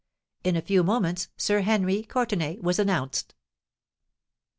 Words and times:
In 0.43 0.55
a 0.55 0.63
few 0.63 0.81
moments 0.81 1.27
Sir 1.37 1.61
Henry 1.61 2.01
Courtenay 2.01 2.57
was 2.59 2.79
announced. 2.79 3.35